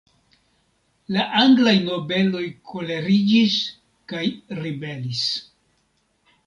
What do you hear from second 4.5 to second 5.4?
ribelis.